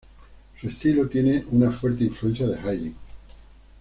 Su 0.59 0.67
estilo 0.67 1.07
tiene 1.07 1.45
una 1.51 1.71
fuerte 1.71 2.05
influencia 2.05 2.47
de 2.47 2.57
Haydn. 2.59 2.95